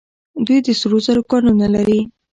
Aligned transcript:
دوی 0.45 0.59
د 0.65 0.67
سرو 0.79 0.97
زرو 1.05 1.23
کانونه 1.31 1.67
لري. 1.75 1.99